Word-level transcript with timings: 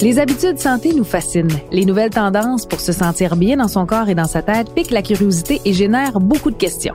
Les 0.00 0.18
habitudes 0.18 0.58
santé 0.58 0.92
nous 0.94 1.04
fascinent. 1.04 1.60
Les 1.70 1.84
nouvelles 1.84 2.10
tendances 2.10 2.66
pour 2.66 2.80
se 2.80 2.92
sentir 2.92 3.36
bien 3.36 3.56
dans 3.56 3.68
son 3.68 3.86
corps 3.86 4.08
et 4.08 4.14
dans 4.14 4.26
sa 4.26 4.42
tête 4.42 4.74
piquent 4.74 4.90
la 4.90 5.02
curiosité 5.02 5.60
et 5.64 5.72
génèrent 5.72 6.20
beaucoup 6.20 6.50
de 6.50 6.56
questions. 6.56 6.94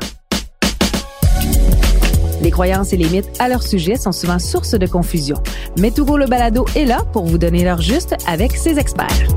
Les 2.42 2.52
croyances 2.52 2.94
et 2.94 2.98
les 2.98 3.10
mythes 3.10 3.32
à 3.40 3.50
leur 3.50 3.64
sujet 3.64 3.96
sont 3.96 4.12
souvent 4.12 4.40
source 4.40 4.76
de 4.76 4.86
confusion. 4.86 5.38
Mais 5.78 5.92
Touro 5.92 6.18
le 6.18 6.26
balado 6.26 6.66
est 6.76 6.86
là 6.86 7.00
pour 7.14 7.26
vous 7.26 7.38
donner 7.38 7.64
l'heure 7.64 7.82
juste 7.82 8.16
avec 8.28 8.56
ses 8.56 8.78
experts. 8.78 9.28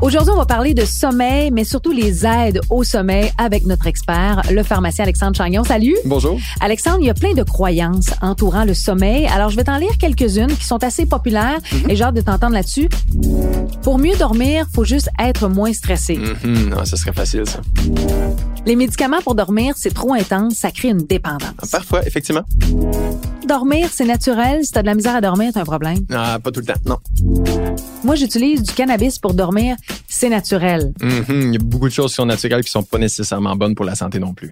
Aujourd'hui, 0.00 0.32
on 0.34 0.36
va 0.36 0.44
parler 0.44 0.74
de 0.74 0.84
sommeil, 0.84 1.50
mais 1.50 1.64
surtout 1.64 1.90
les 1.92 2.26
aides 2.26 2.60
au 2.68 2.84
sommeil 2.84 3.30
avec 3.38 3.64
notre 3.64 3.86
expert, 3.86 4.42
le 4.50 4.62
pharmacien 4.62 5.04
Alexandre 5.04 5.34
Chagnon. 5.36 5.64
Salut. 5.64 5.96
Bonjour. 6.04 6.38
Alexandre, 6.60 6.98
il 7.00 7.06
y 7.06 7.10
a 7.10 7.14
plein 7.14 7.32
de 7.32 7.42
croyances 7.42 8.10
entourant 8.20 8.64
le 8.64 8.74
sommeil. 8.74 9.26
Alors, 9.28 9.48
je 9.48 9.56
vais 9.56 9.64
t'en 9.64 9.78
lire 9.78 9.96
quelques-unes 9.98 10.54
qui 10.58 10.64
sont 10.66 10.82
assez 10.84 11.06
populaires 11.06 11.58
Mhm. 11.72 11.90
et 11.90 11.96
j'ai 11.96 12.04
hâte 12.04 12.16
de 12.16 12.20
t'entendre 12.20 12.52
là-dessus. 12.52 12.88
Pour 13.82 13.98
mieux 13.98 14.16
dormir, 14.16 14.66
faut 14.74 14.84
juste 14.84 15.08
être 15.18 15.48
moins 15.48 15.72
stressé. 15.72 16.16
Mhm, 16.18 16.68
non, 16.70 16.84
ça 16.84 16.96
serait 16.96 17.12
facile, 17.12 17.44
ça. 17.46 17.60
Les 18.66 18.76
médicaments 18.76 19.20
pour 19.22 19.34
dormir, 19.34 19.74
c'est 19.76 19.92
trop 19.92 20.14
intense, 20.14 20.54
ça 20.54 20.70
crée 20.70 20.88
une 20.88 20.98
dépendance. 21.06 21.70
Parfois, 21.70 22.06
effectivement. 22.06 22.42
Dormir, 23.46 23.88
c'est 23.92 24.06
naturel. 24.06 24.64
Si 24.64 24.72
t'as 24.72 24.80
de 24.80 24.86
la 24.86 24.94
misère 24.94 25.14
à 25.16 25.20
dormir, 25.20 25.50
t'as 25.52 25.60
un 25.60 25.64
problème. 25.64 25.98
Ah, 26.10 26.38
pas 26.42 26.50
tout 26.50 26.60
le 26.60 26.66
temps, 26.66 26.72
non. 26.86 26.96
Moi, 28.04 28.14
j'utilise 28.14 28.62
du 28.62 28.72
cannabis 28.72 29.18
pour 29.18 29.34
dormir. 29.34 29.76
C'est 30.08 30.30
naturel. 30.30 30.94
Mhm, 31.02 31.24
Il 31.28 31.52
y 31.52 31.56
a 31.56 31.58
beaucoup 31.62 31.88
de 31.88 31.92
choses 31.92 32.12
qui 32.12 32.16
sont 32.16 32.26
naturelles 32.26 32.64
qui 32.64 32.70
sont 32.70 32.82
pas 32.82 32.98
nécessairement 32.98 33.54
bonnes 33.54 33.74
pour 33.74 33.84
la 33.84 33.94
santé 33.94 34.18
non 34.18 34.32
plus. 34.32 34.50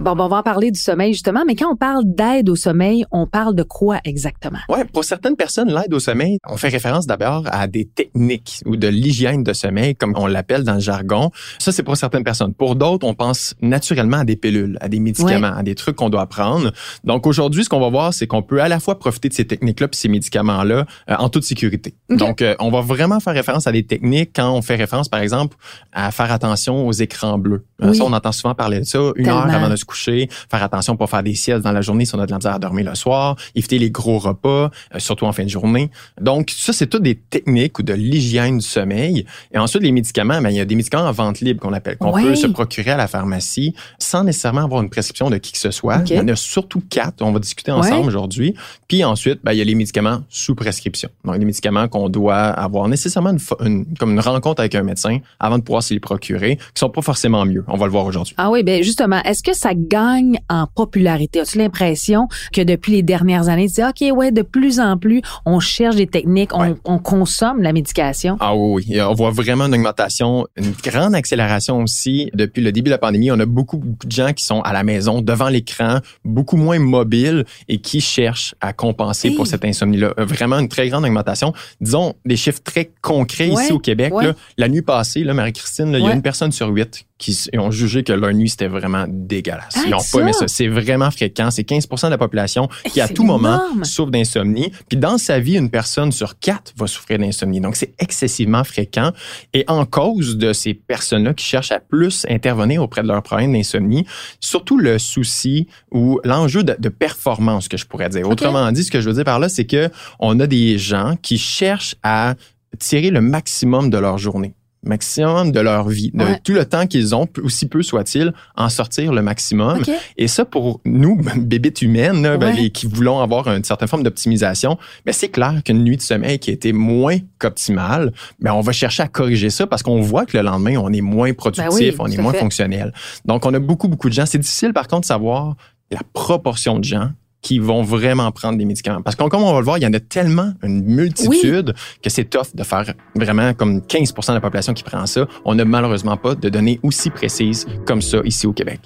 Bon, 0.00 0.16
bon, 0.16 0.24
on 0.24 0.28
va 0.28 0.38
en 0.38 0.42
parler 0.42 0.70
du 0.70 0.80
sommeil 0.80 1.12
justement, 1.12 1.44
mais 1.46 1.54
quand 1.54 1.70
on 1.70 1.76
parle 1.76 2.04
d'aide 2.06 2.48
au 2.48 2.56
sommeil, 2.56 3.04
on 3.10 3.26
parle 3.26 3.54
de 3.54 3.62
quoi 3.62 3.98
exactement? 4.04 4.56
Ouais, 4.70 4.86
pour 4.86 5.04
certaines 5.04 5.36
personnes, 5.36 5.68
l'aide 5.70 5.92
au 5.92 5.98
sommeil, 6.00 6.38
on 6.48 6.56
fait 6.56 6.68
référence 6.70 7.06
d'abord 7.06 7.44
à 7.52 7.66
des 7.66 7.84
techniques 7.84 8.62
ou 8.64 8.76
de 8.76 8.88
l'hygiène 8.88 9.42
de 9.42 9.52
sommeil, 9.52 9.94
comme 9.94 10.14
on 10.16 10.26
l'appelle 10.26 10.64
dans 10.64 10.72
le 10.74 10.80
jargon. 10.80 11.30
Ça, 11.58 11.70
c'est 11.70 11.82
pour 11.82 11.98
certaines 11.98 12.24
personnes. 12.24 12.54
Pour 12.54 12.76
d'autres, 12.76 13.06
on 13.06 13.12
pense 13.12 13.54
naturellement 13.60 14.16
à 14.20 14.24
des 14.24 14.36
pilules, 14.36 14.78
à 14.80 14.88
des 14.88 15.00
médicaments, 15.00 15.52
à 15.54 15.62
des 15.62 15.74
trucs 15.74 15.96
qu'on 15.96 16.08
doit 16.08 16.26
prendre. 16.26 16.72
Donc 17.04 17.26
aujourd'hui, 17.26 17.64
ce 17.64 17.68
qu'on 17.68 17.80
va 17.80 17.90
voir, 17.90 18.14
c'est 18.14 18.26
qu'on 18.26 18.42
peut 18.42 18.62
à 18.62 18.68
la 18.68 18.80
fois 18.80 18.98
profiter 18.98 19.28
de 19.28 19.34
ces 19.34 19.46
techniques-là 19.46 19.88
puis 19.88 20.00
ces 20.00 20.08
médicaments-là 20.08 20.86
euh, 21.10 21.14
en 21.18 21.28
toute 21.28 21.44
sécurité. 21.44 21.94
Donc, 22.08 22.40
euh, 22.40 22.54
on 22.58 22.70
va 22.70 22.80
vraiment 22.80 23.20
faire 23.20 23.34
référence 23.34 23.66
à 23.66 23.72
des 23.72 23.84
techniques 23.84 24.30
quand 24.34 24.50
on 24.50 24.62
fait 24.62 24.76
référence, 24.76 25.10
par 25.10 25.20
exemple, 25.20 25.58
à 25.92 26.10
faire 26.10 26.32
attention 26.32 26.86
aux 26.86 26.92
écrans 26.92 27.36
bleus. 27.36 27.66
Euh, 27.82 27.90
Oui. 27.90 27.96
Ça, 27.96 28.04
on 28.04 28.12
entend 28.14 28.32
souvent 28.32 28.54
parler 28.54 28.80
de 28.80 28.84
ça. 28.84 28.98
Une 29.16 29.26
Tellement. 29.26 29.40
heure 29.40 29.54
avant 29.54 29.68
de 29.68 29.76
se 29.76 29.84
coucher, 29.90 30.28
faire 30.50 30.62
attention 30.62 30.96
pour 30.96 31.08
faire 31.10 31.22
des 31.22 31.34
siestes 31.34 31.62
dans 31.62 31.72
la 31.72 31.80
journée 31.82 32.04
si 32.04 32.14
on 32.14 32.20
a 32.20 32.26
de 32.26 32.30
la 32.30 32.36
misère 32.38 32.54
à 32.54 32.58
dormir 32.58 32.88
le 32.88 32.94
soir, 32.94 33.36
éviter 33.54 33.78
les 33.78 33.90
gros 33.90 34.18
repas, 34.18 34.70
euh, 34.94 34.98
surtout 34.98 35.26
en 35.26 35.32
fin 35.32 35.44
de 35.44 35.48
journée. 35.48 35.90
Donc, 36.20 36.50
ça, 36.56 36.72
c'est 36.72 36.86
toutes 36.86 37.02
des 37.02 37.16
techniques 37.16 37.78
ou 37.78 37.82
de 37.82 37.92
l'hygiène 37.92 38.58
du 38.58 38.64
sommeil. 38.66 39.26
Et 39.52 39.58
ensuite, 39.58 39.82
les 39.82 39.92
médicaments, 39.92 40.40
ben, 40.40 40.50
il 40.50 40.56
y 40.56 40.60
a 40.60 40.64
des 40.64 40.74
médicaments 40.76 41.08
en 41.08 41.12
vente 41.12 41.40
libre 41.40 41.60
qu'on 41.60 41.72
appelle, 41.72 41.96
qu'on 41.98 42.12
peut 42.22 42.34
se 42.36 42.46
procurer 42.46 42.92
à 42.92 42.96
la 42.96 43.06
pharmacie 43.08 43.74
sans 43.98 44.24
nécessairement 44.24 44.64
avoir 44.64 44.82
une 44.82 44.90
prescription 44.90 45.30
de 45.30 45.36
qui 45.38 45.52
que 45.52 45.58
ce 45.58 45.70
soit. 45.70 45.98
Il 46.14 46.16
y 46.16 46.20
en 46.20 46.28
a 46.28 46.36
surtout 46.36 46.82
quatre. 46.88 47.22
On 47.22 47.32
va 47.32 47.38
discuter 47.40 47.72
ensemble 47.72 48.08
aujourd'hui. 48.08 48.54
Puis 48.88 49.04
ensuite, 49.04 49.40
ben, 49.44 49.52
il 49.52 49.58
y 49.58 49.60
a 49.60 49.64
les 49.64 49.74
médicaments 49.74 50.20
sous 50.28 50.54
prescription. 50.54 51.08
Donc, 51.24 51.38
des 51.38 51.44
médicaments 51.44 51.88
qu'on 51.88 52.08
doit 52.08 52.36
avoir 52.36 52.88
nécessairement 52.88 53.34
une- 53.64 53.84
comme 53.98 54.12
une 54.12 54.20
rencontre 54.20 54.60
avec 54.60 54.74
un 54.74 54.82
médecin 54.82 55.18
avant 55.38 55.58
de 55.58 55.62
pouvoir 55.64 55.82
se 55.82 55.92
les 55.94 56.00
procurer, 56.00 56.56
qui 56.56 56.62
sont 56.80 56.90
pas 56.90 57.02
forcément 57.02 57.44
mieux. 57.44 57.64
On 57.68 57.76
va 57.76 57.86
le 57.86 57.92
voir 57.92 58.04
aujourd'hui. 58.04 58.34
Ah 58.38 58.50
oui, 58.50 58.62
ben 58.62 58.82
justement, 58.82 59.20
est-ce 59.24 59.42
que 59.42 59.54
ça 59.54 59.70
gagne 59.88 60.38
en 60.48 60.66
popularité? 60.66 61.40
As-tu 61.40 61.58
l'impression 61.58 62.28
que 62.52 62.60
depuis 62.62 62.92
les 62.92 63.02
dernières 63.02 63.48
années, 63.48 63.68
tu 63.68 63.74
dis, 63.74 63.82
OK, 64.10 64.16
ouais, 64.16 64.32
de 64.32 64.42
plus 64.42 64.80
en 64.80 64.96
plus, 64.98 65.22
on 65.46 65.60
cherche 65.60 65.96
des 65.96 66.06
techniques, 66.06 66.54
on, 66.54 66.60
Ouais. 66.60 66.74
on 66.84 66.98
consomme 66.98 67.62
la 67.62 67.72
médication? 67.72 68.36
Ah 68.40 68.54
oui, 68.54 68.84
oui. 68.88 69.00
On 69.00 69.14
voit 69.14 69.30
vraiment 69.30 69.66
une 69.66 69.74
augmentation, 69.74 70.46
une 70.56 70.72
grande 70.84 71.14
accélération 71.14 71.78
aussi. 71.82 72.30
Depuis 72.34 72.62
le 72.62 72.72
début 72.72 72.90
de 72.90 72.94
la 72.94 72.98
pandémie, 72.98 73.30
on 73.30 73.38
a 73.40 73.46
beaucoup, 73.46 73.78
beaucoup 73.78 74.06
de 74.06 74.12
gens 74.12 74.32
qui 74.32 74.44
sont 74.44 74.60
à 74.62 74.72
la 74.72 74.82
maison, 74.84 75.20
devant 75.22 75.48
l'écran, 75.48 75.98
beaucoup 76.24 76.56
moins 76.56 76.78
mobiles 76.78 77.44
et 77.68 77.78
qui 77.78 78.00
cherchent 78.00 78.54
à 78.60 78.72
compenser 78.72 79.28
Hey. 79.28 79.34
pour 79.34 79.46
cette 79.46 79.64
insomnie-là. 79.64 80.14
Euh, 80.18 80.24
Vraiment 80.24 80.58
une 80.58 80.68
très 80.68 80.88
grande 80.88 81.04
augmentation. 81.04 81.52
Disons 81.80 82.14
des 82.24 82.36
chiffres 82.36 82.62
très 82.62 82.90
concrets 83.02 83.50
Ouais, 83.50 83.64
ici 83.64 83.72
au 83.72 83.78
Québec. 83.78 84.14
ouais. 84.14 84.26
là. 84.26 84.34
la 84.58 84.68
nuit 84.68 84.82
passée, 84.82 85.24
Marie-Christine, 85.24 85.92
il 85.98 86.04
y 86.04 86.08
a 86.08 86.12
une 86.12 86.22
personne 86.22 86.52
sur 86.52 86.68
huit 86.68 87.04
qui 87.20 87.38
ont 87.58 87.70
jugé 87.70 88.02
que 88.02 88.14
leur 88.14 88.32
nuit, 88.32 88.48
c'était 88.48 88.66
vraiment 88.66 89.04
dégueulasse. 89.06 89.74
Ah, 89.76 89.82
Ils 89.84 89.90
n'ont 89.90 89.98
pas 89.98 90.20
aimé 90.20 90.32
ça. 90.32 90.48
C'est 90.48 90.68
vraiment 90.68 91.10
fréquent. 91.10 91.50
C'est 91.50 91.68
15% 91.68 92.06
de 92.06 92.10
la 92.10 92.18
population 92.18 92.68
qui, 92.86 93.00
à 93.00 93.08
tout 93.08 93.24
moment, 93.24 93.60
souffre 93.82 94.10
d'insomnie. 94.10 94.72
Puis 94.88 94.98
dans 94.98 95.18
sa 95.18 95.38
vie, 95.38 95.56
une 95.56 95.70
personne 95.70 96.12
sur 96.12 96.38
quatre 96.38 96.72
va 96.76 96.86
souffrir 96.86 97.18
d'insomnie. 97.18 97.60
Donc, 97.60 97.76
c'est 97.76 97.92
excessivement 97.98 98.64
fréquent. 98.64 99.12
Et 99.52 99.64
en 99.68 99.84
cause 99.84 100.38
de 100.38 100.54
ces 100.54 100.72
personnes-là 100.72 101.34
qui 101.34 101.44
cherchent 101.44 101.72
à 101.72 101.78
plus 101.80 102.24
intervenir 102.28 102.82
auprès 102.82 103.02
de 103.02 103.08
leurs 103.08 103.22
problèmes 103.22 103.52
d'insomnie, 103.52 104.06
surtout 104.40 104.78
le 104.78 104.98
souci 104.98 105.68
ou 105.92 106.20
l'enjeu 106.24 106.62
de, 106.64 106.74
de 106.78 106.88
performance, 106.88 107.68
que 107.68 107.76
je 107.76 107.84
pourrais 107.84 108.08
dire. 108.08 108.26
Autrement 108.28 108.72
dit, 108.72 108.82
ce 108.82 108.90
que 108.90 109.02
je 109.02 109.08
veux 109.08 109.14
dire 109.14 109.24
par 109.24 109.38
là, 109.38 109.50
c'est 109.50 109.66
que 109.66 109.90
on 110.20 110.40
a 110.40 110.46
des 110.46 110.78
gens 110.78 111.16
qui 111.20 111.36
cherchent 111.36 111.96
à 112.02 112.34
tirer 112.78 113.10
le 113.10 113.20
maximum 113.20 113.90
de 113.90 113.98
leur 113.98 114.16
journée 114.16 114.54
maximum 114.82 115.52
de 115.52 115.60
leur 115.60 115.88
vie, 115.88 116.10
de 116.14 116.24
Ouais. 116.24 116.40
tout 116.42 116.52
le 116.52 116.64
temps 116.64 116.86
qu'ils 116.86 117.14
ont, 117.14 117.26
aussi 117.42 117.66
peu 117.68 117.82
soit-il, 117.82 118.32
en 118.56 118.68
sortir 118.68 119.12
le 119.12 119.22
maximum. 119.22 119.82
Et 120.16 120.26
ça, 120.28 120.44
pour 120.44 120.80
nous, 120.84 121.16
bébites 121.36 121.82
humaines, 121.82 122.22
là, 122.22 122.36
ben, 122.38 122.54
les- 122.54 122.70
qui 122.70 122.86
voulons 122.86 123.20
avoir 123.20 123.46
une 123.48 123.62
certaine 123.64 123.88
forme 123.88 124.02
d'optimisation, 124.02 124.78
ben, 125.04 125.12
c'est 125.12 125.28
clair 125.28 125.60
qu'une 125.64 125.84
nuit 125.84 125.96
de 125.96 126.02
sommeil 126.02 126.38
qui 126.38 126.50
a 126.50 126.52
été 126.54 126.72
moins 126.72 127.18
qu'optimale, 127.38 128.12
ben, 128.40 128.52
on 128.52 128.60
va 128.60 128.72
chercher 128.72 129.02
à 129.02 129.08
corriger 129.08 129.50
ça 129.50 129.66
parce 129.66 129.82
qu'on 129.82 130.00
voit 130.00 130.24
que 130.26 130.36
le 130.36 130.44
lendemain, 130.44 130.76
on 130.78 130.92
est 130.92 131.00
moins 131.02 131.32
productif, 131.34 131.68
Ben 131.68 131.74
oui, 131.74 131.94
on 131.98 132.06
est 132.06 132.16
moins 132.18 132.32
fait. 132.32 132.38
fonctionnel. 132.38 132.92
Donc, 133.24 133.44
on 133.46 133.52
a 133.54 133.58
beaucoup, 133.58 133.88
beaucoup 133.88 134.08
de 134.08 134.14
gens. 134.14 134.26
C'est 134.26 134.38
difficile, 134.38 134.72
par 134.72 134.88
contre, 134.88 135.02
de 135.02 135.06
savoir 135.06 135.56
la 135.90 136.00
proportion 136.12 136.78
de 136.78 136.84
gens 136.84 137.10
qui 137.42 137.58
vont 137.58 137.82
vraiment 137.82 138.30
prendre 138.32 138.58
des 138.58 138.64
médicaments. 138.64 139.02
Parce 139.02 139.16
que 139.16 139.24
comme 139.24 139.42
on 139.42 139.52
va 139.52 139.58
le 139.58 139.64
voir, 139.64 139.78
il 139.78 139.82
y 139.82 139.86
en 139.86 139.92
a 139.92 140.00
tellement 140.00 140.52
une 140.62 140.82
multitude 140.82 141.74
que 142.02 142.10
c'est 142.10 142.24
tough 142.24 142.54
de 142.54 142.62
faire 142.62 142.92
vraiment 143.14 143.54
comme 143.54 143.78
15% 143.80 144.28
de 144.28 144.34
la 144.34 144.40
population 144.40 144.74
qui 144.74 144.82
prend 144.82 145.06
ça. 145.06 145.26
On 145.44 145.54
n'a 145.54 145.64
malheureusement 145.64 146.16
pas 146.16 146.34
de 146.34 146.48
données 146.48 146.80
aussi 146.82 147.10
précises 147.10 147.66
comme 147.86 148.02
ça 148.02 148.18
ici 148.24 148.46
au 148.46 148.52
Québec. 148.52 148.80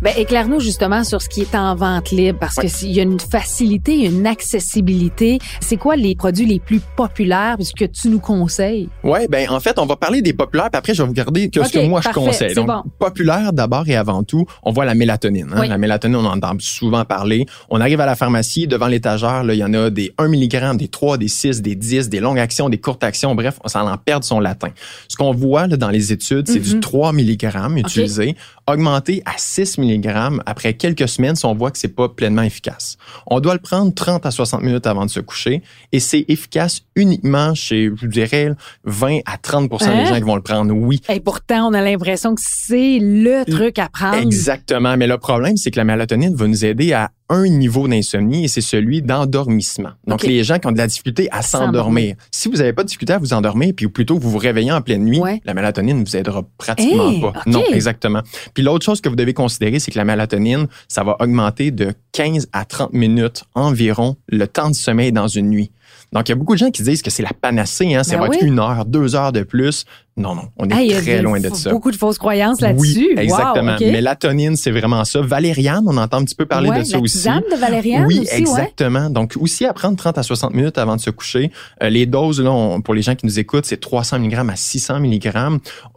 Ben, 0.00 0.12
éclaire-nous 0.16 0.60
justement 0.60 1.02
sur 1.02 1.20
ce 1.20 1.28
qui 1.28 1.40
est 1.40 1.56
en 1.56 1.74
vente 1.74 2.12
libre 2.12 2.38
parce 2.38 2.54
que 2.54 2.68
s'il 2.68 2.92
y 2.92 3.00
a 3.00 3.02
une 3.02 3.18
facilité, 3.18 4.04
une 4.06 4.28
accessibilité. 4.28 5.38
C'est 5.60 5.76
quoi 5.76 5.96
les 5.96 6.14
produits 6.14 6.46
les 6.46 6.60
plus 6.60 6.80
populaires 6.96 7.56
puisque 7.56 7.90
tu 7.90 8.08
nous 8.08 8.20
conseilles? 8.20 8.88
Ouais, 9.02 9.26
ben 9.28 9.48
en 9.50 9.58
fait, 9.58 9.76
on 9.78 9.86
va 9.86 9.96
parler 9.96 10.22
des 10.22 10.32
populaires, 10.32 10.70
puis 10.70 10.78
après 10.78 10.94
je 10.94 11.02
vais 11.02 11.08
vous 11.08 11.14
garder 11.14 11.50
que 11.50 11.62
ce 11.64 11.66
Ok, 11.68 11.72
que 11.72 11.88
moi 11.88 12.00
parfait, 12.00 12.20
je 12.20 12.26
conseille. 12.26 12.54
Donc 12.54 12.68
bon. 12.68 12.82
populaire 12.98 13.52
d'abord 13.52 13.88
et 13.88 13.96
avant 13.96 14.22
tout, 14.22 14.44
on 14.62 14.70
voit 14.72 14.84
la 14.84 14.94
mélatonine. 14.94 15.48
hein. 15.52 15.58
Oui. 15.62 15.68
La 15.68 15.78
mélatonine, 15.78 16.16
on 16.16 16.24
en 16.26 16.36
entend 16.36 16.52
souvent 16.60 17.04
parler. 17.04 17.46
On 17.68 17.80
arrive 17.80 18.00
à 18.00 18.06
la 18.06 18.14
pharmacie, 18.14 18.68
devant 18.68 18.86
l'étagère, 18.86 19.42
il 19.48 19.54
y 19.56 19.64
en 19.64 19.74
a 19.74 19.90
des 19.90 20.12
1 20.18 20.28
mg, 20.28 20.76
des 20.76 20.88
3, 20.88 21.18
des 21.18 21.28
6, 21.28 21.60
des 21.60 21.74
10, 21.74 22.08
des 22.08 22.20
longues 22.20 22.38
actions, 22.38 22.68
des 22.68 22.78
courtes 22.78 23.02
actions, 23.02 23.34
bref, 23.34 23.58
on 23.64 23.68
s'en 23.68 23.90
en 23.90 23.96
perd 23.96 24.22
son 24.22 24.38
latin. 24.38 24.68
Ce 25.08 25.16
qu'on 25.16 25.32
voit 25.32 25.66
là, 25.66 25.76
dans 25.76 25.90
les 25.90 26.12
études, 26.12 26.46
c'est 26.48 26.58
Mhm. 26.60 26.64
du 26.74 26.80
3 26.80 27.12
mg 27.12 27.50
utilisé, 27.78 28.36
augmenté 28.72 29.22
à 29.24 29.32
6 29.36 29.78
mg 29.78 30.08
après 30.46 30.74
quelques 30.74 31.08
semaines 31.08 31.36
si 31.36 31.44
on 31.46 31.54
voit 31.54 31.70
que 31.70 31.78
c'est 31.78 31.88
pas 31.94 32.08
pleinement 32.08 32.42
efficace. 32.42 32.96
On 33.26 33.40
doit 33.40 33.54
le 33.54 33.60
prendre 33.60 33.92
30 33.94 34.26
à 34.26 34.30
60 34.30 34.62
minutes 34.62 34.86
avant 34.86 35.04
de 35.06 35.10
se 35.10 35.20
coucher 35.20 35.62
et 35.92 36.00
c'est 36.00 36.24
efficace 36.28 36.80
uniquement 36.96 37.54
chez, 37.54 37.90
je 38.00 38.06
dirais, 38.06 38.50
20 38.84 39.18
à 39.26 39.36
30 39.38 39.58
Hein? 39.80 40.02
des 40.02 40.06
gens 40.06 40.14
qui 40.16 40.20
vont 40.22 40.36
le 40.36 40.42
prendre, 40.42 40.72
oui. 40.74 41.00
Et 41.08 41.20
pourtant, 41.20 41.68
on 41.68 41.74
a 41.74 41.80
l'impression 41.82 42.34
que 42.34 42.40
c'est 42.44 42.98
le 43.00 43.44
truc 43.50 43.78
à 43.78 43.88
prendre. 43.88 44.16
Exactement. 44.16 44.96
Mais 44.96 45.06
le 45.06 45.18
problème, 45.18 45.56
c'est 45.56 45.70
que 45.70 45.76
la 45.78 45.84
mélatonine 45.84 46.34
va 46.34 46.46
nous 46.46 46.64
aider 46.64 46.92
à 46.92 47.10
un 47.30 47.46
niveau 47.46 47.86
d'insomnie 47.88 48.44
et 48.44 48.48
c'est 48.48 48.62
celui 48.62 49.02
d'endormissement. 49.02 49.90
Donc, 50.06 50.22
les 50.22 50.42
gens 50.44 50.58
qui 50.58 50.66
ont 50.66 50.72
de 50.72 50.78
la 50.78 50.86
difficulté 50.86 51.28
à 51.30 51.42
s'endormir. 51.42 52.16
Si 52.30 52.48
vous 52.48 52.56
n'avez 52.56 52.72
pas 52.72 52.82
de 52.82 52.88
difficulté 52.88 53.12
à 53.12 53.18
vous 53.18 53.32
endormir, 53.34 53.72
puis 53.76 53.86
plutôt 53.88 54.16
que 54.16 54.22
vous 54.22 54.30
vous 54.30 54.38
réveillez 54.38 54.72
en 54.72 54.80
pleine 54.80 55.04
nuit, 55.04 55.18
Ouais. 55.20 55.40
la 55.44 55.52
mélatonine 55.54 55.98
ne 56.00 56.04
vous 56.04 56.16
aidera 56.16 56.42
pratiquement 56.56 57.10
Hey, 57.10 57.20
pas. 57.20 57.32
Non, 57.46 57.62
exactement. 57.72 58.22
Puis 58.58 58.64
l'autre 58.64 58.84
chose 58.84 59.00
que 59.00 59.08
vous 59.08 59.14
devez 59.14 59.34
considérer, 59.34 59.78
c'est 59.78 59.92
que 59.92 59.98
la 59.98 60.04
mélatonine, 60.04 60.66
ça 60.88 61.04
va 61.04 61.14
augmenter 61.20 61.70
de 61.70 61.94
15 62.10 62.48
à 62.52 62.64
30 62.64 62.92
minutes 62.92 63.44
environ 63.54 64.16
le 64.26 64.48
temps 64.48 64.68
de 64.68 64.74
sommeil 64.74 65.12
dans 65.12 65.28
une 65.28 65.48
nuit. 65.48 65.70
Donc, 66.12 66.28
il 66.28 66.32
y 66.32 66.32
a 66.32 66.36
beaucoup 66.36 66.54
de 66.54 66.58
gens 66.58 66.70
qui 66.70 66.82
disent 66.82 67.02
que 67.02 67.10
c'est 67.10 67.22
la 67.22 67.32
panacée, 67.38 67.94
hein, 67.94 68.02
ça 68.02 68.16
Ben 68.16 68.26
va 68.26 68.34
être 68.34 68.42
une 68.42 68.58
heure, 68.58 68.84
deux 68.86 69.14
heures 69.14 69.32
de 69.32 69.42
plus. 69.42 69.84
non, 70.16 70.34
non. 70.34 70.44
On 70.56 70.68
est 70.68 71.00
très 71.00 71.20
loin 71.22 71.38
de 71.38 71.50
ça. 71.54 71.70
Beaucoup 71.70 71.90
de 71.90 71.96
fausses 71.96 72.18
croyances 72.18 72.60
là-dessus. 72.60 73.08
Oui, 73.10 73.14
exactement. 73.16 73.76
Mélatonine, 73.78 74.56
c'est 74.56 74.70
vraiment 74.70 75.04
ça. 75.04 75.20
Valériane, 75.20 75.84
on 75.86 75.96
entend 75.96 76.18
un 76.18 76.24
petit 76.24 76.34
peu 76.34 76.46
parler 76.46 76.70
de 76.70 76.84
ça 76.84 76.98
aussi. 76.98 77.18
de 77.18 77.60
valériane 77.60 78.06
Oui, 78.06 78.20
aussi, 78.20 78.34
exactement. 78.34 79.10
Donc, 79.10 79.34
aussi 79.38 79.66
à 79.66 79.72
prendre 79.72 79.96
30 79.96 80.18
à 80.18 80.22
60 80.22 80.54
minutes 80.54 80.78
avant 80.78 80.96
de 80.96 81.00
se 81.00 81.10
coucher. 81.10 81.50
Euh, 81.82 81.90
les 81.90 82.06
doses, 82.06 82.40
là, 82.40 82.78
pour 82.82 82.94
les 82.94 83.02
gens 83.02 83.14
qui 83.14 83.26
nous 83.26 83.38
écoutent, 83.38 83.66
c'est 83.66 83.80
300 83.80 84.18
mg 84.18 84.34
à 84.50 84.56
600 84.56 85.00
mg. 85.00 85.30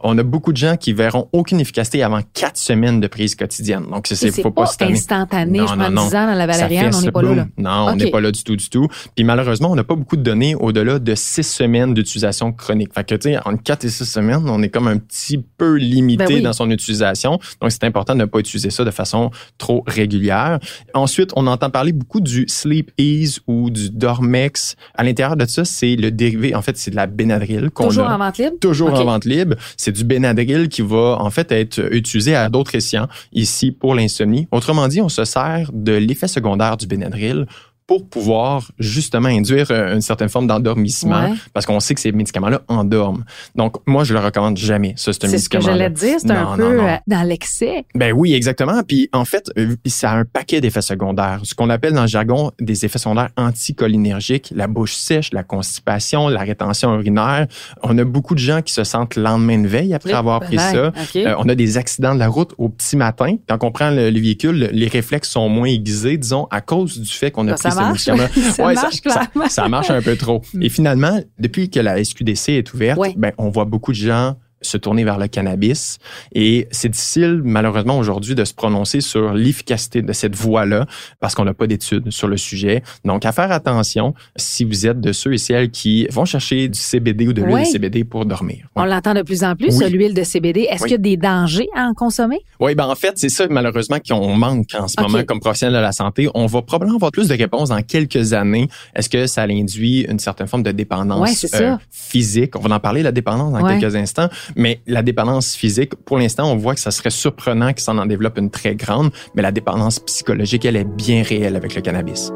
On 0.00 0.16
a 0.18 0.22
beaucoup 0.22 0.52
de 0.52 0.58
gens 0.58 0.76
qui 0.76 0.92
verront 0.92 1.28
aucune 1.32 1.58
efficacité 1.58 2.02
avant 2.02 2.20
quatre 2.34 2.58
semaines 2.58 3.00
de 3.00 3.06
prise 3.06 3.34
quotidienne. 3.34 3.86
Donc, 3.90 4.06
c'est, 4.08 4.30
faut 4.30 4.50
pas, 4.50 4.64
pas 4.78 4.86
instantané. 4.86 5.58
Non, 5.58 5.66
je 5.68 5.74
non, 5.74 5.90
non. 5.90 6.08
dans 6.10 6.36
la 6.36 6.46
valériane, 6.46 6.94
on 6.94 7.00
n'est 7.00 7.10
pas 7.10 7.22
là, 7.22 7.46
Non, 7.56 7.86
on 7.88 7.96
n'est 7.96 8.10
pas 8.10 8.20
là 8.20 8.30
du 8.30 8.44
tout, 8.44 8.56
du 8.56 8.68
tout. 8.68 8.88
Puis 9.16 9.24
malheureusement, 9.24 9.70
on 9.70 9.74
n'a 9.82 9.86
pas 9.86 9.94
beaucoup 9.94 10.16
de 10.16 10.22
données 10.22 10.54
au-delà 10.54 10.98
de 10.98 11.14
six 11.14 11.42
semaines 11.42 11.94
d'utilisation 11.94 12.52
chronique. 12.52 12.94
Fait 12.94 13.04
que, 13.04 13.14
tu 13.14 13.30
sais, 13.30 13.38
en 13.44 13.56
quatre 13.56 13.84
et 13.84 13.88
six 13.88 14.04
semaines, 14.04 14.48
on 14.48 14.62
est 14.62 14.68
comme 14.68 14.88
un 14.88 14.98
petit 14.98 15.38
peu 15.38 15.74
limité 15.76 16.36
ben 16.36 16.42
dans 16.42 16.52
son 16.52 16.70
utilisation. 16.70 17.38
Donc, 17.60 17.70
c'est 17.72 17.84
important 17.84 18.14
de 18.14 18.20
ne 18.20 18.24
pas 18.24 18.38
utiliser 18.38 18.70
ça 18.70 18.84
de 18.84 18.90
façon 18.90 19.30
trop 19.58 19.84
régulière. 19.86 20.58
Ensuite, 20.94 21.30
on 21.36 21.46
entend 21.46 21.70
parler 21.70 21.92
beaucoup 21.92 22.20
du 22.20 22.44
Sleep 22.48 22.90
Ease 22.98 23.40
ou 23.46 23.70
du 23.70 23.90
Dormex. 23.90 24.76
À 24.94 25.04
l'intérieur 25.04 25.36
de 25.36 25.46
ça, 25.46 25.64
c'est 25.64 25.96
le 25.96 26.10
dérivé, 26.10 26.54
en 26.54 26.62
fait, 26.62 26.76
c'est 26.76 26.90
de 26.90 26.96
la 26.96 27.06
Benadryl. 27.06 27.70
Toujours 27.70 28.08
en 28.08 28.18
vente 28.18 28.38
libre? 28.38 28.56
Toujours 28.60 28.92
en 28.92 29.04
vente 29.04 29.24
libre. 29.24 29.56
C'est 29.76 29.92
du 29.92 30.04
Benadryl 30.04 30.68
qui 30.68 30.82
va, 30.82 31.16
en 31.20 31.30
fait, 31.30 31.52
être 31.52 31.92
utilisé 31.92 32.34
à 32.34 32.48
d'autres 32.48 32.74
escients 32.74 33.08
ici 33.32 33.72
pour 33.72 33.94
l'insomnie. 33.94 34.46
Autrement 34.50 34.88
dit, 34.88 35.00
on 35.00 35.08
se 35.08 35.24
sert 35.24 35.70
de 35.72 35.92
l'effet 35.92 36.28
secondaire 36.28 36.76
du 36.76 36.86
Benadryl 36.86 37.46
pour 37.92 38.08
pouvoir 38.08 38.72
justement 38.78 39.28
induire 39.28 39.66
euh, 39.70 39.94
une 39.94 40.00
certaine 40.00 40.30
forme 40.30 40.46
d'endormissement 40.46 41.34
parce 41.52 41.66
qu'on 41.66 41.78
sait 41.78 41.94
que 41.94 42.00
ces 42.00 42.10
médicaments-là 42.10 42.62
endorment. 42.68 43.24
Donc, 43.54 43.76
moi, 43.86 44.04
je 44.04 44.14
le 44.14 44.20
recommande 44.20 44.56
jamais, 44.56 44.94
ça, 44.96 45.12
ce 45.12 45.18
médicament. 45.26 45.32
C'est 45.32 45.38
ce 45.38 45.48
que 45.50 45.60
j'allais 45.60 45.90
dire, 45.90 46.16
c'est 46.18 46.30
un 46.30 46.56
peu 46.56 46.80
euh, 46.80 46.96
dans 47.06 47.22
l'excès. 47.28 47.84
Ben 47.94 48.14
oui, 48.14 48.32
exactement. 48.32 48.82
Puis, 48.82 49.10
en 49.12 49.26
fait, 49.26 49.50
euh, 49.58 49.76
ça 49.84 50.12
a 50.12 50.16
un 50.16 50.24
paquet 50.24 50.62
d'effets 50.62 50.80
secondaires. 50.80 51.40
Ce 51.42 51.54
qu'on 51.54 51.68
appelle 51.68 51.92
dans 51.92 52.02
le 52.02 52.08
jargon 52.08 52.50
des 52.60 52.86
effets 52.86 52.98
secondaires 52.98 53.28
anticholinergiques, 53.36 54.52
la 54.56 54.68
bouche 54.68 54.94
sèche, 54.94 55.30
la 55.34 55.42
constipation, 55.42 56.28
la 56.28 56.40
rétention 56.40 56.94
urinaire. 56.94 57.46
On 57.82 57.98
a 57.98 58.04
beaucoup 58.04 58.34
de 58.34 58.40
gens 58.40 58.62
qui 58.62 58.72
se 58.72 58.84
sentent 58.84 59.16
le 59.16 59.22
lendemain 59.22 59.58
de 59.58 59.68
veille 59.68 59.92
après 59.92 60.14
avoir 60.14 60.40
pris 60.40 60.56
ça. 60.56 60.92
on 61.38 61.48
a 61.48 61.54
des 61.54 61.76
accidents 61.76 62.14
de 62.14 62.20
la 62.20 62.28
route 62.28 62.54
au 62.56 62.70
petit 62.70 62.96
matin. 62.96 63.36
Quand 63.48 63.62
on 63.64 63.70
prend 63.70 63.90
le, 63.90 64.10
véhicule, 64.10 64.70
les 64.72 64.88
réflexes 64.88 65.28
sont 65.28 65.50
moins 65.50 65.68
aiguisés, 65.68 66.16
disons, 66.16 66.46
à 66.50 66.62
cause 66.62 66.98
du 66.98 67.12
fait 67.12 67.30
qu'on 67.30 67.46
a 67.48 67.54
pris 67.54 67.70
ça 67.70 67.81
marche, 67.88 68.04
ça, 69.48 69.68
marche 69.68 69.90
un 69.90 70.02
peu 70.02 70.16
trop. 70.16 70.42
Et 70.60 70.68
finalement, 70.68 71.20
depuis 71.38 71.70
que 71.70 71.80
la 71.80 72.02
SQDC 72.02 72.50
est 72.50 72.74
ouverte, 72.74 73.00
ben, 73.16 73.32
on 73.38 73.50
voit 73.50 73.64
beaucoup 73.64 73.92
de 73.92 73.96
gens 73.96 74.36
se 74.62 74.76
tourner 74.76 75.04
vers 75.04 75.18
le 75.18 75.28
cannabis. 75.28 75.98
Et 76.34 76.68
c'est 76.70 76.88
difficile, 76.88 77.40
malheureusement, 77.44 77.98
aujourd'hui, 77.98 78.34
de 78.34 78.44
se 78.44 78.54
prononcer 78.54 79.00
sur 79.00 79.32
l'efficacité 79.34 80.02
de 80.02 80.12
cette 80.12 80.34
voie-là 80.34 80.86
parce 81.20 81.34
qu'on 81.34 81.44
n'a 81.44 81.54
pas 81.54 81.66
d'études 81.66 82.10
sur 82.10 82.28
le 82.28 82.36
sujet. 82.36 82.82
Donc, 83.04 83.24
à 83.24 83.32
faire 83.32 83.52
attention 83.52 84.14
si 84.36 84.64
vous 84.64 84.86
êtes 84.86 85.00
de 85.00 85.12
ceux 85.12 85.34
et 85.34 85.38
celles 85.38 85.70
qui 85.70 86.06
vont 86.10 86.24
chercher 86.24 86.68
du 86.68 86.78
CBD 86.78 87.28
ou 87.28 87.32
de 87.32 87.42
l'huile 87.42 87.64
de 87.64 87.64
CBD 87.64 88.04
pour 88.04 88.24
dormir. 88.24 88.66
On 88.76 88.84
l'entend 88.84 89.14
de 89.14 89.22
plus 89.22 89.44
en 89.44 89.54
plus, 89.56 89.82
l'huile 89.82 90.14
de 90.14 90.22
CBD. 90.22 90.66
Est-ce 90.70 90.82
qu'il 90.82 90.92
y 90.92 90.94
a 90.94 90.98
des 90.98 91.16
dangers 91.16 91.68
à 91.76 91.86
en 91.86 91.94
consommer? 91.94 92.40
Oui, 92.60 92.74
ben 92.74 92.86
en 92.86 92.94
fait, 92.94 93.14
c'est 93.16 93.28
ça, 93.28 93.46
malheureusement, 93.48 93.98
qu'on 94.06 94.34
manque 94.34 94.74
en 94.78 94.88
ce 94.88 95.00
moment 95.00 95.22
comme 95.24 95.40
professionnel 95.40 95.74
de 95.74 95.82
la 95.82 95.92
santé. 95.92 96.28
On 96.34 96.46
va 96.46 96.62
probablement 96.62 96.96
avoir 96.96 97.10
plus 97.10 97.28
de 97.28 97.34
réponses 97.34 97.70
dans 97.70 97.82
quelques 97.82 98.32
années. 98.32 98.68
Est-ce 98.94 99.08
que 99.08 99.26
ça 99.26 99.42
induit 99.42 100.02
une 100.02 100.18
certaine 100.18 100.46
forme 100.46 100.62
de 100.62 100.72
dépendance 100.72 101.46
euh, 101.54 101.76
physique? 101.90 102.56
On 102.56 102.60
va 102.60 102.76
en 102.76 102.80
parler, 102.80 103.02
la 103.02 103.12
dépendance, 103.12 103.52
dans 103.52 103.66
quelques 103.66 103.94
instants. 103.96 104.28
Mais 104.56 104.80
la 104.86 105.02
dépendance 105.02 105.54
physique, 105.54 105.94
pour 105.94 106.18
l'instant, 106.18 106.50
on 106.50 106.56
voit 106.56 106.74
que 106.74 106.80
ça 106.80 106.90
serait 106.90 107.10
surprenant 107.10 107.72
qu'il 107.72 107.82
s'en 107.82 107.98
en 107.98 108.06
développe 108.06 108.38
une 108.38 108.50
très 108.50 108.74
grande, 108.74 109.10
mais 109.34 109.42
la 109.42 109.52
dépendance 109.52 109.98
psychologique, 110.00 110.64
elle 110.64 110.76
est 110.76 110.84
bien 110.84 111.22
réelle 111.22 111.56
avec 111.56 111.74
le 111.74 111.80
cannabis. 111.80 112.30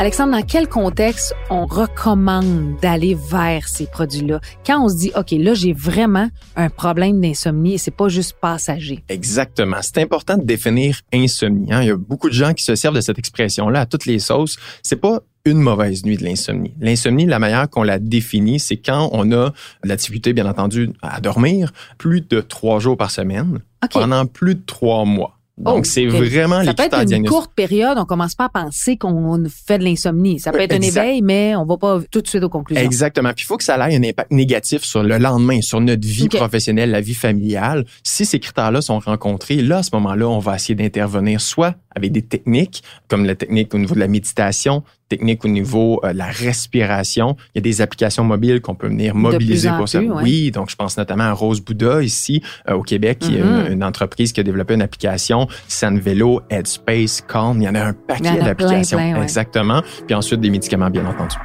Alexandre, 0.00 0.32
dans 0.32 0.42
quel 0.42 0.66
contexte 0.66 1.34
on 1.50 1.66
recommande 1.66 2.78
d'aller 2.80 3.14
vers 3.14 3.68
ces 3.68 3.84
produits-là? 3.84 4.40
Quand 4.64 4.82
on 4.82 4.88
se 4.88 4.96
dit, 4.96 5.12
OK, 5.14 5.32
là, 5.32 5.52
j'ai 5.52 5.74
vraiment 5.74 6.30
un 6.56 6.70
problème 6.70 7.20
d'insomnie 7.20 7.74
et 7.74 7.78
c'est 7.78 7.90
pas 7.90 8.08
juste 8.08 8.32
passager. 8.40 9.04
Exactement. 9.10 9.76
C'est 9.82 9.98
important 9.98 10.38
de 10.38 10.44
définir 10.44 11.02
insomnie. 11.12 11.70
Hein. 11.70 11.82
Il 11.82 11.88
y 11.88 11.90
a 11.90 11.98
beaucoup 11.98 12.30
de 12.30 12.34
gens 12.34 12.54
qui 12.54 12.64
se 12.64 12.76
servent 12.76 12.94
de 12.94 13.02
cette 13.02 13.18
expression-là 13.18 13.80
à 13.80 13.84
toutes 13.84 14.06
les 14.06 14.20
sauces. 14.20 14.56
C'est 14.82 14.96
pas 14.96 15.20
une 15.44 15.58
mauvaise 15.58 16.04
nuit 16.04 16.16
de 16.16 16.24
l'insomnie. 16.24 16.74
L'insomnie, 16.80 17.26
la 17.26 17.38
manière 17.38 17.68
qu'on 17.68 17.82
la 17.82 17.98
définit, 17.98 18.60
c'est 18.60 18.76
quand 18.76 19.08
on 19.12 19.32
a 19.32 19.52
la 19.84 19.96
difficulté, 19.96 20.32
bien 20.32 20.46
entendu, 20.46 20.90
à 21.02 21.20
dormir 21.20 21.72
plus 21.98 22.20
de 22.20 22.40
trois 22.40 22.78
jours 22.78 22.96
par 22.96 23.10
semaine 23.10 23.60
pendant 23.90 24.26
plus 24.26 24.54
de 24.54 24.62
trois 24.64 25.04
mois. 25.04 25.40
Donc, 25.60 25.80
oh, 25.80 25.84
c'est 25.84 26.06
vraiment 26.06 26.64
Ça 26.64 26.72
peut 26.72 26.84
être 26.84 27.12
une 27.12 27.28
courte 27.28 27.52
période. 27.54 27.98
On 27.98 28.06
commence 28.06 28.34
pas 28.34 28.46
à 28.46 28.48
penser 28.48 28.96
qu'on 28.96 29.44
fait 29.66 29.78
de 29.78 29.84
l'insomnie. 29.84 30.40
Ça 30.40 30.52
peut 30.52 30.60
être 30.60 30.72
un 30.72 30.80
éveil, 30.80 31.20
mais 31.20 31.54
on 31.54 31.66
va 31.66 31.76
pas 31.76 32.00
tout 32.10 32.22
de 32.22 32.26
suite 32.26 32.42
aux 32.42 32.48
conclusions. 32.48 32.82
Exactement. 32.82 33.30
Puis, 33.34 33.44
il 33.44 33.46
faut 33.46 33.58
que 33.58 33.64
ça 33.64 33.76
ait 33.76 33.94
un 33.94 34.02
impact 34.02 34.30
négatif 34.30 34.82
sur 34.84 35.02
le 35.02 35.18
lendemain, 35.18 35.60
sur 35.60 35.82
notre 35.82 36.06
vie 36.06 36.28
professionnelle, 36.28 36.90
la 36.90 37.02
vie 37.02 37.14
familiale. 37.14 37.84
Si 38.02 38.24
ces 38.24 38.38
critères-là 38.38 38.80
sont 38.80 39.00
rencontrés, 39.00 39.56
là, 39.56 39.78
à 39.78 39.82
ce 39.82 39.90
moment-là, 39.94 40.28
on 40.28 40.38
va 40.38 40.54
essayer 40.54 40.74
d'intervenir 40.74 41.42
soit 41.42 41.74
avec 41.94 42.12
des 42.12 42.22
techniques, 42.22 42.82
comme 43.08 43.24
la 43.24 43.34
technique 43.34 43.74
au 43.74 43.78
niveau 43.78 43.94
de 43.94 44.00
la 44.00 44.08
méditation, 44.08 44.82
technique 45.08 45.44
au 45.44 45.48
niveau 45.48 46.00
euh, 46.04 46.12
de 46.12 46.18
la 46.18 46.26
respiration. 46.26 47.36
Il 47.54 47.58
y 47.58 47.60
a 47.60 47.62
des 47.62 47.80
applications 47.80 48.24
mobiles 48.24 48.60
qu'on 48.60 48.74
peut 48.74 48.86
venir 48.86 49.14
mobiliser 49.14 49.70
pour 49.76 49.88
ça. 49.88 50.00
Oui, 50.00 50.50
donc 50.50 50.70
je 50.70 50.76
pense 50.76 50.96
notamment 50.96 51.24
à 51.24 51.32
Rose 51.32 51.60
Bouddha 51.60 52.02
ici 52.02 52.42
euh, 52.68 52.74
au 52.74 52.82
Québec, 52.82 53.18
qui 53.18 53.36
est 53.36 53.42
mm-hmm. 53.42 53.72
une, 53.72 53.84
entreprise 53.84 54.32
qui 54.32 54.40
a 54.40 54.42
développé 54.42 54.74
une 54.74 54.82
application, 54.82 55.48
Vélo, 55.82 56.40
Headspace, 56.48 57.22
Calm. 57.22 57.60
Il 57.60 57.64
y 57.64 57.68
en 57.68 57.74
a 57.74 57.80
un 57.86 57.92
paquet 57.92 58.38
d'applications. 58.38 58.98
Exactement. 59.20 59.82
Puis 60.06 60.14
ensuite 60.14 60.40
des 60.40 60.50
médicaments, 60.50 60.90
bien 60.90 61.04
entendu. 61.06 61.36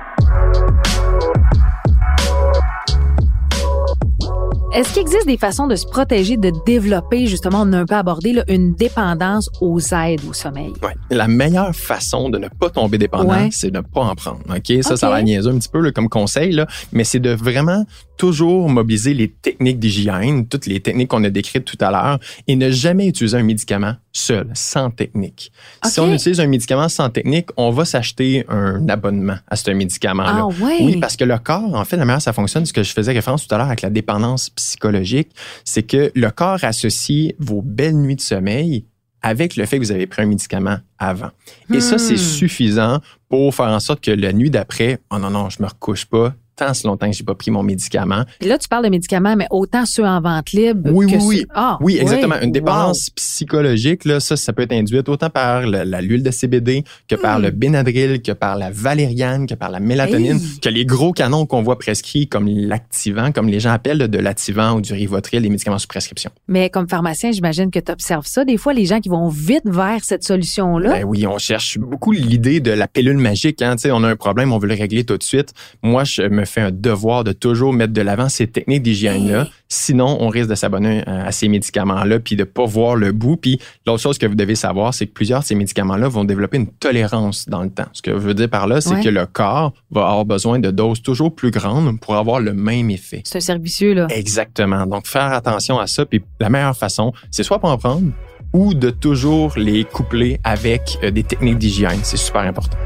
Est-ce 4.76 4.92
qu'il 4.92 5.04
existe 5.04 5.26
des 5.26 5.38
façons 5.38 5.68
de 5.68 5.78
se 5.78 5.86
protéger, 5.86 6.36
de 6.36 6.52
développer, 6.66 7.28
justement, 7.28 7.62
on 7.62 7.72
a 7.72 7.78
un 7.78 7.86
peu 7.86 7.96
abordé, 7.96 8.44
une 8.50 8.74
dépendance 8.74 9.50
aux 9.62 9.80
aides 9.80 10.20
au 10.30 10.34
sommeil? 10.34 10.74
Ouais. 10.84 10.94
La 11.10 11.30
meilleure 11.30 11.74
façon 11.74 12.30
de 12.30 12.38
ne 12.38 12.50
pas 12.50 12.70
tomber 12.70 12.98
dépendant, 12.98 13.48
c'est 13.52 13.72
de 13.72 13.78
ne 13.78 13.82
pas 13.82 14.02
en 14.02 14.16
prendre. 14.16 14.42
OK? 14.50 14.84
Ça, 14.84 14.98
ça 14.98 15.10
va 15.10 15.22
niaiser 15.22 15.50
un 15.50 15.58
petit 15.60 15.70
peu 15.70 15.90
comme 15.94 16.10
conseil, 16.10 16.52
là, 16.52 16.68
mais 16.92 17.06
c'est 17.06 17.22
de 17.22 17.30
vraiment 17.30 17.86
toujours 18.18 18.70
mobiliser 18.70 19.14
les 19.14 19.30
techniques 19.30 19.80
d'hygiène, 19.80 20.48
toutes 20.48 20.66
les 20.66 20.80
techniques 20.80 21.10
qu'on 21.10 21.24
a 21.24 21.30
décrites 21.30 21.66
tout 21.66 21.78
à 21.82 21.92
l'heure, 21.92 22.20
et 22.48 22.56
ne 22.56 22.70
jamais 22.72 23.08
utiliser 23.08 23.38
un 23.38 23.44
médicament 23.44 23.96
seul, 24.12 24.48
sans 24.54 24.90
technique. 24.92 25.52
Si 25.84 26.00
on 26.00 26.12
utilise 26.14 26.40
un 26.40 26.48
médicament 26.48 26.90
sans 26.90 27.10
technique, 27.10 27.50
on 27.58 27.72
va 27.72 27.86
s'acheter 27.86 28.46
un 28.48 28.88
abonnement 28.88 29.38
à 29.48 29.56
ce 29.56 29.72
médicament-là. 29.72 30.48
Ah, 30.50 30.50
Oui, 30.62 30.98
parce 30.98 31.18
que 31.18 31.24
le 31.24 31.38
corps, 31.38 31.74
en 31.74 31.86
fait, 31.86 31.98
la 31.98 32.06
manière 32.06 32.22
ça 32.22 32.34
fonctionne, 32.34 32.66
ce 32.66 32.74
que 32.74 32.84
je 32.84 32.94
faisais 32.94 33.12
référence 33.12 33.48
tout 33.48 33.54
à 33.54 33.58
l'heure 33.58 33.68
avec 33.68 33.82
la 33.82 33.90
dépendance 33.90 34.50
psychologique, 34.52 35.30
c'est 35.64 35.84
que 35.84 36.12
le 36.16 36.30
corps 36.32 36.64
associe 36.64 37.34
vos 37.40 37.62
belles 37.62 37.98
nuits 37.98 38.16
de 38.16 38.22
sommeil 38.22 38.86
avec 39.22 39.56
le 39.56 39.66
fait 39.66 39.80
que 39.80 39.84
vous 39.84 39.92
avez 39.92 40.06
pris 40.06 40.22
un 40.22 40.28
médicament 40.28 40.78
avant. 41.00 41.32
Et 41.74 41.80
ça, 41.80 41.98
c'est 41.98 42.14
hmm. 42.14 42.18
suffisant 42.18 43.00
pour 43.28 43.56
faire 43.56 43.66
en 43.66 43.80
sorte 43.80 44.02
que 44.02 44.12
la 44.12 44.32
nuit 44.34 44.52
d'après, 44.52 45.00
oh 45.10 45.18
non, 45.18 45.32
non, 45.32 45.50
je 45.50 45.64
me 45.64 45.68
recouche 45.68 46.06
pas, 46.06 46.36
tant 46.56 46.74
si 46.74 46.88
longtemps 46.88 47.10
que 47.10 47.16
j'ai 47.16 47.24
pas 47.24 47.36
pris 47.36 47.52
mon 47.52 47.64
médicament. 47.64 48.24
Puis 48.40 48.50
là, 48.50 48.58
tu 48.58 48.68
parles 48.68 48.86
de 48.86 48.90
médicaments, 48.90 49.36
mais 49.36 49.48
autant 49.50 49.86
ceux 49.86 50.06
en 50.06 50.22
vente 50.22 50.52
libre. 50.52 50.90
Oui, 50.92 51.08
que 51.08 51.18
oui, 51.18 51.24
oui. 51.26 51.46
Ah, 51.54 51.78
oui, 51.82 51.98
exactement. 52.00 52.36
Une 52.42 52.52
dépendance 52.52 53.10
psychologique, 53.12 54.06
là, 54.06 54.20
ça, 54.20 54.36
ça 54.36 54.54
peut 54.54 54.64
être 54.64 54.74
induite 54.74 55.10
autant 55.10 55.30
par 55.30 55.62
l'huile 55.62 56.24
de 56.24 56.32
CBD 56.32 56.84
que 57.08 57.16
par 57.16 57.40
le 57.40 57.50
hmm. 57.50 57.56
Benadryl, 57.56 58.22
que 58.22 58.32
par 58.32 58.58
la 58.58 58.72
valériane, 58.72 59.48
que 59.48 59.56
par 59.56 59.70
la 59.70 59.80
mélatonine, 59.80 60.40
que 60.62 60.70
les 60.70 60.86
gros 60.86 61.12
canons 61.12 61.46
qu'on 61.46 61.62
voit 61.62 61.78
prescrits 61.78 62.28
comme 62.28 62.48
l'activant, 62.48 63.32
comme 63.32 63.48
les 63.48 63.60
gens 63.60 63.72
appellent 63.72 63.98
de 63.98 64.18
l'activant 64.18 64.74
ou 64.74 64.82
du 64.82 64.94
Rivotril, 64.94 65.42
les 65.42 65.50
médicaments 65.50 65.80
sous 65.80 65.88
prescription. 65.88 66.32
Mais 66.48 66.70
comme 66.70 66.88
pharmacien, 66.88 67.32
j'imagine 67.32 67.72
que 67.72 67.80
tu 67.80 67.92
observes 67.92 68.26
ça. 68.26 68.46
Des 68.46 68.58
fois, 68.58 68.74
les 68.74 68.86
gens 68.86 69.00
qui 69.00 69.10
vont 69.10 69.28
vite 69.28 69.66
vers 69.66 70.04
cette 70.04 70.24
solution-là. 70.24 70.90
Ben 70.90 71.04
oui, 71.04 71.28
on 71.28 71.38
cherche 71.38 71.78
beaucoup 71.78 72.12
l'idée 72.12 72.60
de 72.60 72.72
la 72.72 72.88
pilule 72.88 73.18
magique. 73.18 73.62
Hein. 73.62 73.76
on 73.86 74.04
a 74.04 74.10
un 74.10 74.16
problème, 74.16 74.54
on 74.54 74.58
veut 74.58 74.68
le 74.68 74.76
régler 74.76 75.04
tout 75.04 75.18
de 75.18 75.24
suite. 75.24 75.54
Moi, 75.82 76.04
je 76.04 76.24
me 76.24 76.45
fait 76.46 76.62
un 76.62 76.72
devoir 76.72 77.24
de 77.24 77.32
toujours 77.32 77.74
mettre 77.74 77.94
de 77.94 78.02
l'avant 78.02 78.30
ces 78.30 78.48
techniques 78.48 78.84
d'hygiène-là. 78.84 79.48
Sinon, 79.68 80.18
on 80.20 80.30
risque 80.30 80.50
de 80.50 80.56
s'abonner 80.56 81.04
euh, 81.08 81.28
à 81.28 81.32
ces 81.32 81.48
médicaments-là 81.48 82.20
puis 82.20 82.36
de 82.36 82.44
pas 82.44 82.66
voir 82.66 82.96
le 82.96 83.12
bout. 83.12 83.38
Puis 83.38 83.60
l'autre 83.86 84.02
chose 84.02 84.18
que 84.18 84.26
vous 84.26 84.36
devez 84.36 84.56
savoir, 84.56 84.94
c'est 84.94 85.08
que 85.08 85.14
plusieurs 85.14 85.42
de 85.42 85.46
ces 85.46 85.56
médicaments-là 85.56 86.08
vont 86.08 86.24
développer 86.24 86.58
une 86.58 86.68
tolérance 86.68 87.50
dans 87.50 87.64
le 87.64 87.70
temps. 87.70 87.88
Ce 87.94 88.02
que 88.02 88.12
je 88.12 88.18
veux 88.18 88.34
dire 88.34 88.50
par 88.50 88.68
là, 88.68 88.82
c'est 88.82 89.02
que 89.02 89.10
le 89.10 89.26
corps 89.26 89.74
va 89.92 90.02
avoir 90.08 90.26
besoin 90.26 90.60
de 90.60 90.72
doses 90.72 91.02
toujours 91.02 91.34
plus 91.34 91.52
grandes 91.52 92.00
pour 92.00 92.16
avoir 92.16 92.40
le 92.40 92.54
même 92.54 92.90
effet. 92.90 93.22
C'est 93.26 93.38
un 93.38 93.42
servicieux, 93.42 93.94
là. 93.94 94.08
Exactement. 94.10 94.86
Donc, 94.86 95.08
faire 95.08 95.34
attention 95.34 95.80
à 95.80 95.88
ça. 95.88 96.06
Puis 96.06 96.22
la 96.40 96.50
meilleure 96.50 96.78
façon, 96.78 97.14
c'est 97.32 97.44
soit 97.44 97.60
pas 97.60 97.70
en 97.70 97.78
prendre 97.78 98.12
ou 98.54 98.74
de 98.74 98.90
toujours 98.90 99.54
les 99.58 99.84
coupler 99.84 100.40
avec 100.44 100.98
euh, 101.04 101.12
des 101.12 101.24
techniques 101.24 101.58
d'hygiène. 101.58 102.00
C'est 102.04 102.18
super 102.18 102.42
important. 102.42 102.78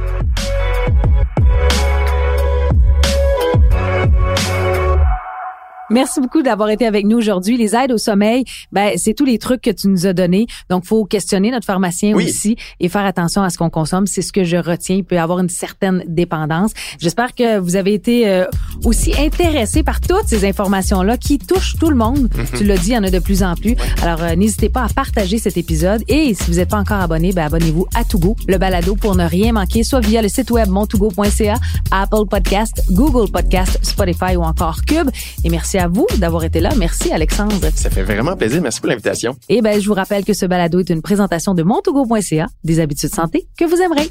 Merci 5.90 6.22
beaucoup 6.22 6.42
d'avoir 6.42 6.70
été 6.70 6.86
avec 6.86 7.06
nous 7.06 7.18
aujourd'hui. 7.18 7.58
Les 7.58 7.76
aides 7.76 7.92
au 7.92 7.98
sommeil, 7.98 8.44
ben 8.72 8.92
c'est 8.98 9.14
tous 9.14 9.26
les 9.26 9.38
trucs 9.40 9.62
que 9.62 9.72
tu 9.72 9.88
nous 9.88 10.06
as 10.06 10.14
donnés. 10.14 10.48
Donc 10.70 10.86
faut 10.86 11.06
questionner 11.06 11.52
notre 11.52 11.66
pharmacien 11.66 12.16
aussi 12.16 12.58
et 12.80 12.90
faire 12.90 13.06
attention 13.06 13.42
à 13.42 13.50
ce 13.50 13.58
qu'on 13.58 13.70
consomme. 13.70 14.06
C'est 14.08 14.22
ce 14.22 14.32
que 14.32 14.44
je 14.44 14.58
retiens. 14.58 14.98
Il 14.98 15.04
peut 15.04 15.16
y 15.16 15.20
avoir 15.20 15.40
une 15.40 15.50
certaine 15.50 16.04
dépendance. 16.08 16.72
J'espère 17.00 17.34
que 17.34 17.58
vous 17.58 17.76
avez 17.76 17.94
été 17.94 18.30
euh, 18.30 18.46
aussi 18.86 19.14
intéressé 19.20 19.84
par 19.84 20.00
toutes 20.00 20.28
ces 20.28 20.48
informations 20.48 21.02
là 21.02 21.18
qui 21.18 21.40
touchent 21.40 21.76
tout 21.80 21.90
le 21.90 21.96
monde. 21.96 22.30
Mhm. 22.36 22.46
Tu 22.58 22.64
l'as 22.64 22.78
dit, 22.78 22.90
il 22.90 22.94
y 22.94 22.98
en 22.98 23.04
a 23.04 23.10
de 23.10 23.20
plus 23.20 23.44
en 23.44 23.56
plus. 23.56 23.76
Alors 24.04 24.22
euh, 24.22 24.36
n'hésitez 24.36 24.70
pas 24.70 24.84
à 24.84 24.90
partager 24.90 25.38
cet 25.38 25.58
épisode 25.58 26.04
et 26.08 26.34
si 26.34 26.52
vous 26.52 26.58
n'êtes 26.58 26.70
pas 26.70 26.80
encore 26.80 27.02
abonné, 27.02 27.34
ben 27.34 27.46
abonnez-vous 27.46 27.88
à 27.96 28.04
Togo, 28.04 28.36
le 28.48 28.58
balado 28.58 28.96
pour 28.96 29.16
ne 29.16 29.26
rien 29.26 29.54
manquer, 29.54 29.84
soit 29.84 30.00
via 30.02 30.22
le 30.22 30.30
site 30.30 30.52
web 30.52 30.70
montogo.ca, 30.70 31.56
Apple 31.92 32.28
Podcast, 32.30 32.84
Google 32.92 33.32
Podcast, 33.32 33.80
Spotify 33.82 34.36
ou 34.36 34.44
encore 34.44 34.82
Cube. 34.86 35.10
Et 35.44 35.50
merci 35.50 35.78
à 35.78 35.79
vous 35.88 36.08
d'avoir 36.18 36.44
été 36.44 36.60
là. 36.60 36.70
Merci, 36.78 37.12
Alexandre. 37.12 37.70
Ça 37.76 37.90
fait 37.90 38.04
vraiment 38.04 38.36
plaisir. 38.36 38.62
Merci 38.62 38.80
pour 38.80 38.90
l'invitation. 38.90 39.36
Et 39.50 39.62
ben, 39.62 39.80
je 39.80 39.88
vous 39.88 39.94
rappelle 39.94 40.26
que 40.26 40.34
ce 40.34 40.46
balado 40.46 40.80
est 40.80 40.90
une 40.90 41.02
présentation 41.02 41.54
de 41.54 41.64
montogo.ca, 41.64 42.48
des 42.64 42.80
habitudes 42.80 43.14
santé 43.14 43.48
que 43.58 43.66
vous 43.66 43.82
aimerez. 43.82 44.10